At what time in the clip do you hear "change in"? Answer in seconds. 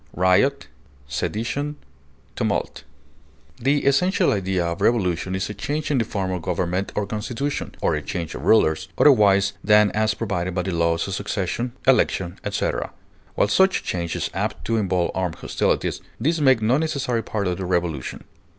5.53-5.99